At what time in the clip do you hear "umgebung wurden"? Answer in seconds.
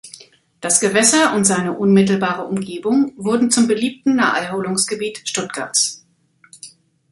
2.45-3.51